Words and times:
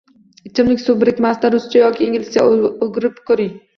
Ichimlik 0.49 0.79
suv 0.83 0.97
birikmasini 1.03 1.51
ruscha 1.57 1.77
yoki 1.83 2.07
inglizchaga 2.09 2.73
oʻgirib 2.87 3.21
koʻring 3.31 3.53